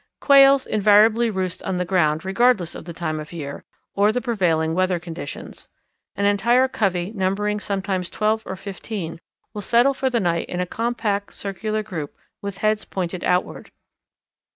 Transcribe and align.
Quails 0.19 0.65
invariably 0.65 1.29
roost 1.29 1.61
on 1.61 1.77
the 1.77 1.85
ground 1.85 2.25
regardless 2.25 2.73
of 2.73 2.85
the 2.85 2.91
time 2.93 3.19
of 3.19 3.31
year, 3.31 3.63
or 3.93 4.11
the 4.11 4.19
prevailing 4.19 4.73
weather 4.73 4.97
conditions. 4.99 5.69
An 6.15 6.25
entire 6.25 6.67
covey 6.67 7.11
numbering 7.13 7.59
sometimes 7.59 8.09
twelve 8.09 8.41
or 8.47 8.55
fifteen 8.55 9.19
will 9.53 9.61
settle 9.61 9.93
for 9.93 10.09
the 10.09 10.19
night 10.19 10.49
in 10.49 10.59
a 10.59 10.65
compact 10.65 11.33
circular 11.35 11.83
group 11.83 12.17
with 12.41 12.57
heads 12.57 12.83
pointed 12.83 13.23
outward. 13.23 13.69